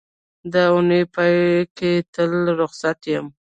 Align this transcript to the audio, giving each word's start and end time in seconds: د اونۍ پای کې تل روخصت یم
د 0.53 0.53
اونۍ 0.73 1.03
پای 1.13 1.33
کې 1.77 1.91
تل 2.13 2.31
روخصت 2.59 2.99
یم 3.13 3.25